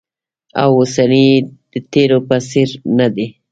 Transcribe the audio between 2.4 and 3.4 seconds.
څېر ندی